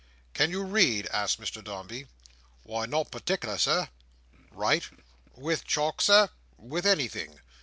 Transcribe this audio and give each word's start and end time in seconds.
"Can 0.33 0.49
you 0.49 0.63
read?" 0.63 1.05
asked 1.13 1.39
Mr 1.39 1.63
Dombey. 1.63 2.07
"Why, 2.63 2.87
not 2.87 3.11
partickk'ller, 3.11 3.59
Sir." 3.59 3.89
"Write?" 4.49 4.89
"With 5.35 5.63
chalk, 5.63 6.01
Sir?" 6.01 6.29
"With 6.57 6.87
anything?" 6.87 7.39